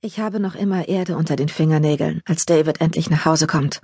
Ich 0.00 0.20
habe 0.20 0.38
noch 0.38 0.54
immer 0.54 0.86
Erde 0.86 1.16
unter 1.16 1.34
den 1.34 1.48
Fingernägeln, 1.48 2.22
als 2.24 2.46
David 2.46 2.80
endlich 2.80 3.10
nach 3.10 3.24
Hause 3.24 3.48
kommt. 3.48 3.80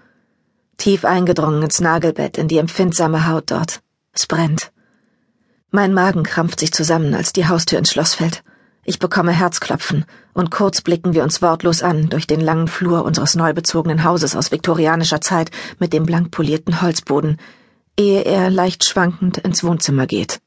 Tief 0.76 1.04
eingedrungen 1.04 1.60
ins 1.60 1.80
Nagelbett, 1.80 2.38
in 2.38 2.46
die 2.46 2.58
empfindsame 2.58 3.26
Haut 3.26 3.50
dort. 3.50 3.80
Es 4.12 4.28
brennt. 4.28 4.70
Mein 5.72 5.92
Magen 5.92 6.22
krampft 6.22 6.60
sich 6.60 6.72
zusammen, 6.72 7.16
als 7.16 7.32
die 7.32 7.48
Haustür 7.48 7.80
ins 7.80 7.90
Schloss 7.90 8.14
fällt. 8.14 8.44
Ich 8.84 9.00
bekomme 9.00 9.32
Herzklopfen, 9.32 10.04
und 10.34 10.52
kurz 10.52 10.82
blicken 10.82 11.14
wir 11.14 11.24
uns 11.24 11.42
wortlos 11.42 11.82
an 11.82 12.10
durch 12.10 12.28
den 12.28 12.40
langen 12.40 12.68
Flur 12.68 13.04
unseres 13.04 13.34
neu 13.34 13.52
bezogenen 13.52 14.04
Hauses 14.04 14.36
aus 14.36 14.52
viktorianischer 14.52 15.20
Zeit 15.20 15.50
mit 15.80 15.92
dem 15.92 16.06
blank 16.06 16.30
polierten 16.30 16.80
Holzboden, 16.80 17.38
ehe 17.98 18.22
er 18.22 18.50
leicht 18.50 18.84
schwankend 18.84 19.38
ins 19.38 19.64
Wohnzimmer 19.64 20.06
geht. 20.06 20.40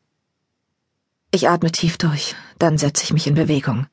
Ich 1.32 1.50
atme 1.50 1.74
tief 1.74 1.98
durch, 1.98 2.36
dann 2.58 2.78
setze 2.78 3.04
ich 3.04 3.12
mich 3.12 3.28
in 3.28 3.36
Bewegung 3.36 3.88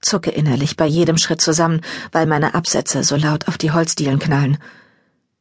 zucke 0.00 0.30
innerlich 0.30 0.76
bei 0.76 0.86
jedem 0.86 1.18
Schritt 1.18 1.40
zusammen, 1.40 1.80
weil 2.12 2.26
meine 2.26 2.54
Absätze 2.54 3.02
so 3.04 3.16
laut 3.16 3.48
auf 3.48 3.58
die 3.58 3.72
Holzdielen 3.72 4.18
knallen. 4.18 4.58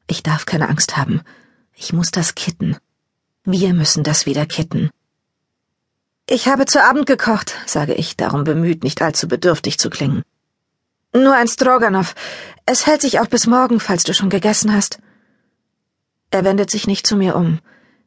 Ich 0.07 0.23
darf 0.23 0.45
keine 0.45 0.69
Angst 0.69 0.97
haben. 0.97 1.21
Ich 1.73 1.93
muss 1.93 2.11
das 2.11 2.35
kitten. 2.35 2.77
Wir 3.43 3.73
müssen 3.73 4.03
das 4.03 4.25
wieder 4.25 4.45
kitten. 4.45 4.89
Ich 6.27 6.47
habe 6.47 6.65
zu 6.65 6.83
Abend 6.83 7.05
gekocht, 7.05 7.55
sage 7.67 7.93
ich, 7.93 8.17
darum 8.17 8.43
bemüht, 8.43 8.83
nicht 8.83 9.01
allzu 9.01 9.27
bedürftig 9.27 9.77
zu 9.77 9.89
klingen. 9.89 10.23
Nur 11.13 11.35
ein 11.35 11.47
Stroganoff. 11.47 12.15
Es 12.65 12.87
hält 12.87 13.01
sich 13.01 13.19
auch 13.19 13.27
bis 13.27 13.45
morgen, 13.45 13.79
falls 13.79 14.03
du 14.03 14.13
schon 14.13 14.29
gegessen 14.29 14.73
hast. 14.73 14.99
Er 16.31 16.43
wendet 16.43 16.71
sich 16.71 16.87
nicht 16.87 17.05
zu 17.05 17.15
mir 17.15 17.35
um, 17.35 17.59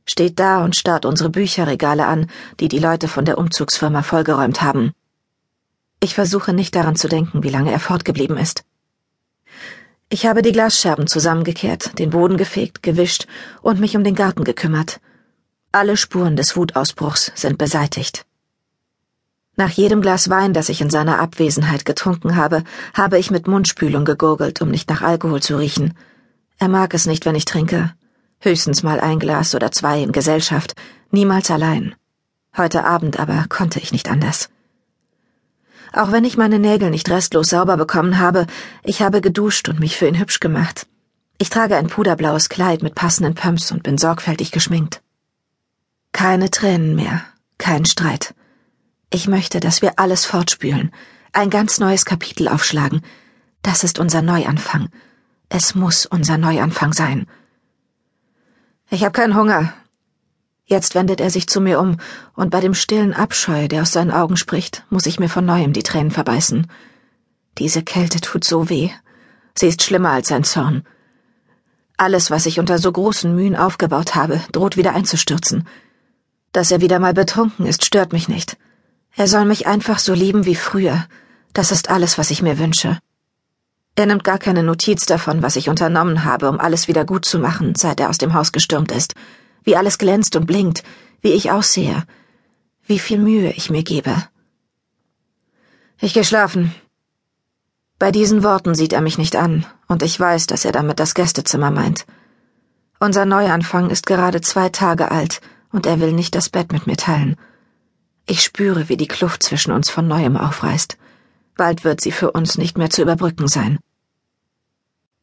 steht 0.04 0.38
da 0.40 0.64
und 0.64 0.76
starrt 0.76 1.06
unsere 1.06 1.30
Bücherregale 1.30 2.06
an, 2.06 2.28
die 2.58 2.68
die 2.68 2.80
Leute 2.80 3.06
von 3.06 3.24
der 3.24 3.38
Umzugsfirma 3.38 4.02
vollgeräumt 4.02 4.60
haben. 4.60 4.92
Ich 6.00 6.14
versuche 6.14 6.52
nicht 6.52 6.74
daran 6.74 6.96
zu 6.96 7.08
denken, 7.08 7.42
wie 7.42 7.50
lange 7.50 7.72
er 7.72 7.80
fortgeblieben 7.80 8.36
ist. 8.36 8.64
Ich 10.10 10.26
habe 10.26 10.42
die 10.42 10.52
Glasscherben 10.52 11.06
zusammengekehrt, 11.06 11.98
den 11.98 12.10
Boden 12.10 12.36
gefegt, 12.36 12.82
gewischt 12.82 13.26
und 13.60 13.80
mich 13.80 13.96
um 13.96 14.04
den 14.04 14.14
Garten 14.14 14.44
gekümmert. 14.44 15.00
Alle 15.70 15.96
Spuren 15.96 16.34
des 16.36 16.56
Wutausbruchs 16.56 17.32
sind 17.34 17.58
beseitigt. 17.58 18.24
Nach 19.56 19.70
jedem 19.70 20.00
Glas 20.00 20.30
Wein, 20.30 20.54
das 20.54 20.68
ich 20.68 20.80
in 20.80 20.88
seiner 20.88 21.18
Abwesenheit 21.18 21.84
getrunken 21.84 22.36
habe, 22.36 22.62
habe 22.94 23.18
ich 23.18 23.30
mit 23.30 23.48
Mundspülung 23.48 24.04
gegurgelt, 24.04 24.62
um 24.62 24.70
nicht 24.70 24.88
nach 24.88 25.02
Alkohol 25.02 25.42
zu 25.42 25.58
riechen. 25.58 25.94
Er 26.58 26.68
mag 26.68 26.94
es 26.94 27.06
nicht, 27.06 27.26
wenn 27.26 27.34
ich 27.34 27.44
trinke. 27.44 27.92
Höchstens 28.40 28.84
mal 28.84 29.00
ein 29.00 29.18
Glas 29.18 29.56
oder 29.56 29.72
zwei 29.72 30.00
in 30.00 30.12
Gesellschaft, 30.12 30.74
niemals 31.10 31.50
allein. 31.50 31.96
Heute 32.56 32.84
Abend 32.84 33.18
aber 33.18 33.46
konnte 33.48 33.80
ich 33.80 33.92
nicht 33.92 34.08
anders. 34.08 34.48
Auch 35.92 36.12
wenn 36.12 36.24
ich 36.24 36.36
meine 36.36 36.58
Nägel 36.58 36.90
nicht 36.90 37.08
restlos 37.10 37.48
sauber 37.48 37.76
bekommen 37.76 38.18
habe, 38.18 38.46
ich 38.82 39.02
habe 39.02 39.20
geduscht 39.20 39.68
und 39.68 39.80
mich 39.80 39.96
für 39.96 40.06
ihn 40.06 40.18
hübsch 40.18 40.40
gemacht. 40.40 40.86
Ich 41.38 41.50
trage 41.50 41.76
ein 41.76 41.86
puderblaues 41.86 42.48
Kleid 42.48 42.82
mit 42.82 42.94
passenden 42.94 43.34
Pumps 43.34 43.70
und 43.70 43.82
bin 43.82 43.96
sorgfältig 43.96 44.50
geschminkt. 44.50 45.02
Keine 46.12 46.50
Tränen 46.50 46.96
mehr, 46.96 47.22
kein 47.58 47.84
Streit. 47.84 48.34
Ich 49.10 49.28
möchte, 49.28 49.60
dass 49.60 49.80
wir 49.80 49.98
alles 49.98 50.24
fortspülen, 50.24 50.92
ein 51.32 51.50
ganz 51.50 51.78
neues 51.78 52.04
Kapitel 52.04 52.48
aufschlagen. 52.48 53.02
Das 53.62 53.84
ist 53.84 53.98
unser 53.98 54.22
Neuanfang. 54.22 54.88
Es 55.48 55.74
muss 55.74 56.06
unser 56.06 56.38
Neuanfang 56.38 56.92
sein. 56.92 57.26
Ich 58.90 59.04
habe 59.04 59.12
keinen 59.12 59.36
Hunger, 59.36 59.72
Jetzt 60.68 60.94
wendet 60.94 61.22
er 61.22 61.30
sich 61.30 61.46
zu 61.46 61.62
mir 61.62 61.80
um, 61.80 61.96
und 62.34 62.50
bei 62.50 62.60
dem 62.60 62.74
stillen 62.74 63.14
Abscheu, 63.14 63.68
der 63.68 63.82
aus 63.82 63.92
seinen 63.92 64.10
Augen 64.10 64.36
spricht, 64.36 64.84
muss 64.90 65.06
ich 65.06 65.18
mir 65.18 65.30
von 65.30 65.46
neuem 65.46 65.72
die 65.72 65.82
Tränen 65.82 66.10
verbeißen. 66.10 66.66
Diese 67.56 67.82
Kälte 67.82 68.20
tut 68.20 68.44
so 68.44 68.68
weh. 68.68 68.90
Sie 69.54 69.66
ist 69.66 69.82
schlimmer 69.82 70.10
als 70.10 70.28
sein 70.28 70.44
Zorn. 70.44 70.84
Alles, 71.96 72.30
was 72.30 72.44
ich 72.44 72.60
unter 72.60 72.78
so 72.78 72.92
großen 72.92 73.34
Mühen 73.34 73.56
aufgebaut 73.56 74.14
habe, 74.14 74.42
droht 74.52 74.76
wieder 74.76 74.94
einzustürzen. 74.94 75.66
Dass 76.52 76.70
er 76.70 76.82
wieder 76.82 76.98
mal 76.98 77.14
betrunken 77.14 77.64
ist, 77.64 77.86
stört 77.86 78.12
mich 78.12 78.28
nicht. 78.28 78.58
Er 79.16 79.26
soll 79.26 79.46
mich 79.46 79.66
einfach 79.66 79.98
so 79.98 80.12
lieben 80.12 80.44
wie 80.44 80.54
früher. 80.54 81.06
Das 81.54 81.72
ist 81.72 81.88
alles, 81.88 82.18
was 82.18 82.30
ich 82.30 82.42
mir 82.42 82.58
wünsche. 82.58 82.98
Er 83.96 84.04
nimmt 84.04 84.22
gar 84.22 84.38
keine 84.38 84.62
Notiz 84.62 85.06
davon, 85.06 85.42
was 85.42 85.56
ich 85.56 85.70
unternommen 85.70 86.24
habe, 86.24 86.50
um 86.50 86.60
alles 86.60 86.88
wieder 86.88 87.06
gut 87.06 87.24
zu 87.24 87.38
machen, 87.38 87.74
seit 87.74 88.00
er 88.00 88.10
aus 88.10 88.18
dem 88.18 88.34
Haus 88.34 88.52
gestürmt 88.52 88.92
ist 88.92 89.14
wie 89.68 89.76
alles 89.76 89.98
glänzt 89.98 90.34
und 90.34 90.46
blinkt, 90.46 90.82
wie 91.20 91.32
ich 91.32 91.50
aussehe, 91.50 92.04
wie 92.86 92.98
viel 92.98 93.18
Mühe 93.18 93.50
ich 93.50 93.68
mir 93.68 93.82
gebe. 93.82 94.14
Ich 96.00 96.14
geh 96.14 96.24
schlafen. 96.24 96.74
Bei 97.98 98.10
diesen 98.10 98.42
Worten 98.42 98.74
sieht 98.74 98.94
er 98.94 99.02
mich 99.02 99.18
nicht 99.18 99.36
an, 99.36 99.66
und 99.86 100.02
ich 100.02 100.18
weiß, 100.18 100.46
dass 100.46 100.64
er 100.64 100.72
damit 100.72 100.98
das 100.98 101.12
Gästezimmer 101.12 101.70
meint. 101.70 102.06
Unser 102.98 103.26
Neuanfang 103.26 103.90
ist 103.90 104.06
gerade 104.06 104.40
zwei 104.40 104.70
Tage 104.70 105.10
alt, 105.10 105.42
und 105.70 105.84
er 105.84 106.00
will 106.00 106.14
nicht 106.14 106.34
das 106.34 106.48
Bett 106.48 106.72
mit 106.72 106.86
mir 106.86 106.96
teilen. 106.96 107.36
Ich 108.24 108.42
spüre, 108.42 108.88
wie 108.88 108.96
die 108.96 109.12
Kluft 109.14 109.42
zwischen 109.42 109.72
uns 109.72 109.90
von 109.90 110.08
neuem 110.08 110.38
aufreißt. 110.38 110.96
Bald 111.58 111.84
wird 111.84 112.00
sie 112.00 112.12
für 112.12 112.30
uns 112.30 112.56
nicht 112.56 112.78
mehr 112.78 112.88
zu 112.88 113.02
überbrücken 113.02 113.48
sein. 113.48 113.78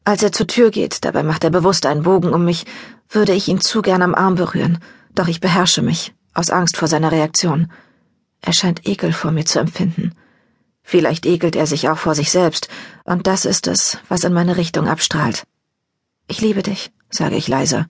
Als 0.06 0.22
er 0.22 0.30
zur 0.30 0.46
Tür 0.46 0.70
geht, 0.70 1.04
dabei 1.04 1.24
macht 1.24 1.42
er 1.42 1.50
bewusst 1.50 1.84
einen 1.84 2.04
Bogen 2.04 2.32
um 2.32 2.44
mich, 2.44 2.64
würde 3.10 3.32
ich 3.32 3.48
ihn 3.48 3.60
zu 3.60 3.82
gern 3.82 4.02
am 4.02 4.14
Arm 4.14 4.36
berühren, 4.36 4.78
doch 5.16 5.26
ich 5.26 5.40
beherrsche 5.40 5.82
mich, 5.82 6.14
aus 6.32 6.50
Angst 6.50 6.76
vor 6.76 6.86
seiner 6.86 7.10
Reaktion. 7.10 7.72
Er 8.40 8.52
scheint 8.52 8.86
Ekel 8.86 9.12
vor 9.12 9.32
mir 9.32 9.44
zu 9.44 9.58
empfinden. 9.58 10.14
Vielleicht 10.84 11.26
ekelt 11.26 11.56
er 11.56 11.66
sich 11.66 11.88
auch 11.88 11.98
vor 11.98 12.14
sich 12.14 12.30
selbst, 12.30 12.68
und 13.02 13.26
das 13.26 13.44
ist 13.44 13.66
es, 13.66 13.98
was 14.08 14.22
in 14.22 14.32
meine 14.32 14.56
Richtung 14.56 14.86
abstrahlt. 14.86 15.42
Ich 16.28 16.40
liebe 16.40 16.62
dich, 16.62 16.92
sage 17.10 17.34
ich 17.34 17.48
leise. 17.48 17.86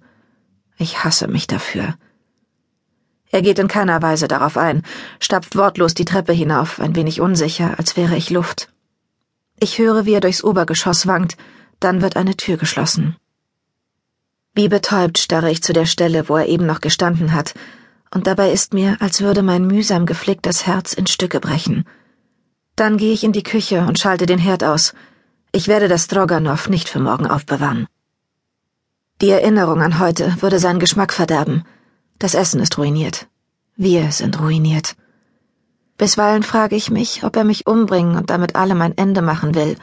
Ich 0.78 1.04
hasse 1.04 1.28
mich 1.28 1.46
dafür. 1.46 1.96
Er 3.30 3.42
geht 3.42 3.58
in 3.58 3.68
keiner 3.68 4.00
Weise 4.00 4.26
darauf 4.26 4.56
ein, 4.56 4.84
stapft 5.20 5.54
wortlos 5.54 5.92
die 5.92 6.06
Treppe 6.06 6.32
hinauf, 6.32 6.80
ein 6.80 6.96
wenig 6.96 7.20
unsicher, 7.20 7.78
als 7.78 7.94
wäre 7.98 8.16
ich 8.16 8.30
Luft. 8.30 8.70
Ich 9.60 9.76
höre, 9.76 10.06
wie 10.06 10.14
er 10.14 10.20
durchs 10.22 10.42
Obergeschoss 10.42 11.06
wankt, 11.06 11.36
dann 11.80 12.02
wird 12.02 12.16
eine 12.16 12.36
Tür 12.36 12.56
geschlossen. 12.56 13.16
Wie 14.54 14.68
betäubt 14.68 15.18
starre 15.18 15.50
ich 15.50 15.62
zu 15.62 15.72
der 15.72 15.86
Stelle, 15.86 16.28
wo 16.28 16.36
er 16.36 16.46
eben 16.46 16.66
noch 16.66 16.80
gestanden 16.80 17.32
hat, 17.32 17.54
und 18.10 18.26
dabei 18.26 18.52
ist 18.52 18.72
mir, 18.72 18.96
als 19.00 19.20
würde 19.20 19.42
mein 19.42 19.66
mühsam 19.66 20.06
geflicktes 20.06 20.66
Herz 20.66 20.92
in 20.94 21.06
Stücke 21.06 21.40
brechen. 21.40 21.84
Dann 22.76 22.96
gehe 22.96 23.12
ich 23.12 23.24
in 23.24 23.32
die 23.32 23.42
Küche 23.42 23.80
und 23.86 23.98
schalte 23.98 24.26
den 24.26 24.38
Herd 24.38 24.64
aus. 24.64 24.94
Ich 25.52 25.68
werde 25.68 25.88
das 25.88 26.04
Stroganoff 26.04 26.68
nicht 26.68 26.88
für 26.88 27.00
morgen 27.00 27.26
aufbewahren. 27.26 27.86
Die 29.20 29.30
Erinnerung 29.30 29.82
an 29.82 29.98
heute 29.98 30.40
würde 30.40 30.58
seinen 30.58 30.78
Geschmack 30.78 31.12
verderben. 31.12 31.64
Das 32.18 32.34
Essen 32.34 32.60
ist 32.60 32.76
ruiniert. 32.78 33.26
Wir 33.76 34.12
sind 34.12 34.40
ruiniert. 34.40 34.96
Bisweilen 35.98 36.42
frage 36.42 36.76
ich 36.76 36.90
mich, 36.90 37.24
ob 37.24 37.36
er 37.36 37.44
mich 37.44 37.66
umbringen 37.66 38.16
und 38.16 38.28
damit 38.28 38.56
allem 38.56 38.82
ein 38.82 38.96
Ende 38.96 39.22
machen 39.22 39.54
will, 39.54 39.76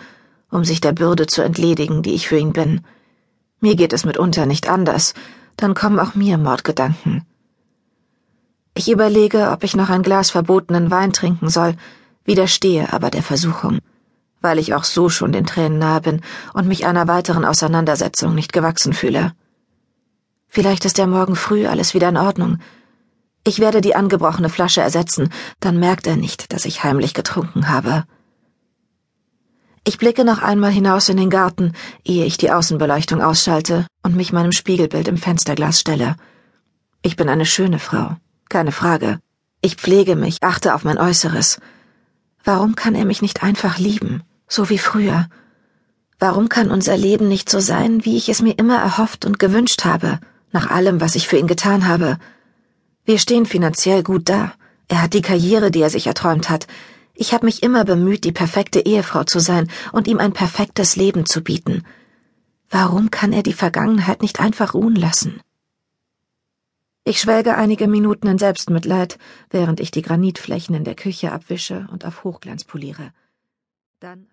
um 0.53 0.63
sich 0.63 0.81
der 0.81 0.91
Bürde 0.91 1.25
zu 1.25 1.41
entledigen, 1.41 2.03
die 2.03 2.13
ich 2.13 2.27
für 2.27 2.37
ihn 2.37 2.53
bin. 2.53 2.81
Mir 3.59 3.75
geht 3.75 3.91
es 3.91 4.05
mitunter 4.05 4.45
nicht 4.45 4.69
anders, 4.69 5.15
dann 5.57 5.73
kommen 5.73 5.99
auch 5.99 6.13
mir 6.13 6.37
Mordgedanken. 6.37 7.25
Ich 8.75 8.89
überlege, 8.89 9.49
ob 9.51 9.63
ich 9.63 9.75
noch 9.75 9.89
ein 9.89 10.03
Glas 10.03 10.29
verbotenen 10.29 10.91
Wein 10.91 11.11
trinken 11.11 11.49
soll, 11.49 11.75
widerstehe 12.23 12.93
aber 12.93 13.09
der 13.09 13.23
Versuchung, 13.23 13.79
weil 14.41 14.59
ich 14.59 14.75
auch 14.75 14.83
so 14.83 15.09
schon 15.09 15.31
den 15.31 15.47
Tränen 15.47 15.79
nahe 15.79 16.01
bin 16.01 16.21
und 16.53 16.67
mich 16.67 16.85
einer 16.85 17.07
weiteren 17.07 17.45
Auseinandersetzung 17.45 18.35
nicht 18.35 18.53
gewachsen 18.53 18.93
fühle. 18.93 19.33
Vielleicht 20.47 20.85
ist 20.85 20.99
ja 20.99 21.07
morgen 21.07 21.35
früh 21.35 21.65
alles 21.65 21.95
wieder 21.95 22.09
in 22.09 22.17
Ordnung. 22.17 22.59
Ich 23.43 23.57
werde 23.57 23.81
die 23.81 23.95
angebrochene 23.95 24.49
Flasche 24.49 24.81
ersetzen, 24.81 25.29
dann 25.59 25.79
merkt 25.79 26.05
er 26.05 26.15
nicht, 26.15 26.53
dass 26.53 26.65
ich 26.65 26.83
heimlich 26.83 27.15
getrunken 27.15 27.69
habe. 27.69 28.05
Ich 29.85 29.97
blicke 29.97 30.23
noch 30.23 30.41
einmal 30.41 30.71
hinaus 30.71 31.09
in 31.09 31.17
den 31.17 31.29
Garten, 31.29 31.73
ehe 32.05 32.25
ich 32.25 32.37
die 32.37 32.51
Außenbeleuchtung 32.51 33.21
ausschalte 33.21 33.85
und 34.01 34.15
mich 34.15 34.31
meinem 34.31 34.53
Spiegelbild 34.53 35.09
im 35.09 35.17
Fensterglas 35.17 35.79
stelle. 35.79 36.15
Ich 37.01 37.17
bin 37.17 37.27
eine 37.27 37.45
schöne 37.45 37.79
Frau, 37.79 38.15
keine 38.47 38.71
Frage. 38.71 39.19
Ich 39.61 39.75
pflege 39.75 40.15
mich, 40.15 40.41
achte 40.41 40.73
auf 40.73 40.85
mein 40.85 40.97
Äußeres. 40.97 41.59
Warum 42.45 42.75
kann 42.75 42.95
er 42.95 43.03
mich 43.03 43.21
nicht 43.21 43.43
einfach 43.43 43.77
lieben, 43.77 44.23
so 44.47 44.69
wie 44.69 44.77
früher? 44.77 45.27
Warum 46.17 46.47
kann 46.47 46.71
unser 46.71 46.95
Leben 46.95 47.27
nicht 47.27 47.49
so 47.49 47.59
sein, 47.59 48.05
wie 48.05 48.15
ich 48.15 48.29
es 48.29 48.41
mir 48.41 48.57
immer 48.57 48.77
erhofft 48.77 49.25
und 49.25 49.37
gewünscht 49.37 49.83
habe, 49.83 50.19
nach 50.53 50.69
allem, 50.69 51.01
was 51.01 51.15
ich 51.15 51.27
für 51.27 51.37
ihn 51.37 51.47
getan 51.47 51.87
habe? 51.87 52.17
Wir 53.03 53.19
stehen 53.19 53.45
finanziell 53.45 54.01
gut 54.01 54.29
da. 54.29 54.53
Er 54.87 55.01
hat 55.01 55.13
die 55.13 55.21
Karriere, 55.21 55.71
die 55.71 55.81
er 55.81 55.89
sich 55.89 56.07
erträumt 56.07 56.49
hat. 56.49 56.67
Ich 57.15 57.33
habe 57.33 57.45
mich 57.45 57.61
immer 57.61 57.85
bemüht, 57.85 58.23
die 58.23 58.31
perfekte 58.31 58.79
Ehefrau 58.79 59.23
zu 59.23 59.39
sein 59.39 59.69
und 59.91 60.07
ihm 60.07 60.19
ein 60.19 60.33
perfektes 60.33 60.95
Leben 60.95 61.25
zu 61.25 61.43
bieten. 61.43 61.83
Warum 62.69 63.11
kann 63.11 63.33
er 63.33 63.43
die 63.43 63.53
Vergangenheit 63.53 64.21
nicht 64.21 64.39
einfach 64.39 64.73
ruhen 64.73 64.95
lassen? 64.95 65.39
Ich 67.05 67.19
schwelge 67.19 67.55
einige 67.55 67.87
Minuten 67.87 68.27
in 68.27 68.39
Selbstmitleid, 68.39 69.19
während 69.49 69.79
ich 69.79 69.91
die 69.91 70.01
Granitflächen 70.01 70.73
in 70.73 70.85
der 70.85 70.95
Küche 70.95 71.31
abwische 71.31 71.87
und 71.91 72.05
auf 72.05 72.23
Hochglanz 72.23 72.63
poliere. 72.63 73.11
Dann 73.99 74.21